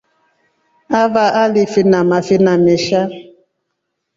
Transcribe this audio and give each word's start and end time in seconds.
Avaa 0.99 1.33
alifina 1.33 2.03
mafina 2.03 2.57
mesha. 2.57 3.09